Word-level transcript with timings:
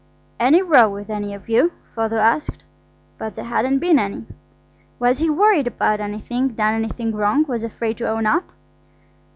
"Any 0.39 0.63
row 0.63 0.89
with 0.89 1.11
any 1.11 1.31
of 1.35 1.47
you?" 1.47 1.73
Father 1.93 2.17
asked. 2.17 2.63
But 3.19 3.35
there 3.35 3.45
hadn't 3.45 3.77
been 3.77 3.99
any. 3.99 4.25
"Was 4.97 5.19
he 5.19 5.29
worried 5.29 5.67
about 5.67 5.99
anything? 5.99 6.55
Done 6.55 6.73
anything 6.73 7.11
wrong, 7.15 7.45
and 7.47 7.63
afraid 7.63 7.97
to 7.97 8.09
own 8.09 8.25
up?" 8.25 8.45